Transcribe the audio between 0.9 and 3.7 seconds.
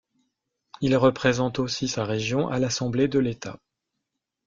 représente aussi sa région à l'assemblée de l'État.